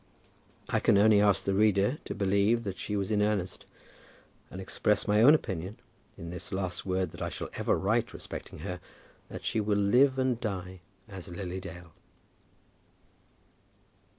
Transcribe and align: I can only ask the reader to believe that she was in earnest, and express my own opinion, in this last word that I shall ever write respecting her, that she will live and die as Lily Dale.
I 0.67 0.79
can 0.79 0.97
only 0.97 1.21
ask 1.21 1.43
the 1.45 1.53
reader 1.53 1.99
to 2.05 2.15
believe 2.15 2.63
that 2.63 2.79
she 2.79 2.95
was 2.95 3.11
in 3.11 3.21
earnest, 3.21 3.67
and 4.49 4.59
express 4.59 5.07
my 5.07 5.21
own 5.21 5.35
opinion, 5.35 5.77
in 6.17 6.31
this 6.31 6.51
last 6.51 6.87
word 6.87 7.11
that 7.11 7.21
I 7.21 7.29
shall 7.29 7.51
ever 7.53 7.77
write 7.77 8.11
respecting 8.11 8.61
her, 8.65 8.79
that 9.29 9.45
she 9.45 9.59
will 9.59 9.77
live 9.77 10.17
and 10.17 10.39
die 10.41 10.79
as 11.07 11.27
Lily 11.29 11.59
Dale. 11.59 11.93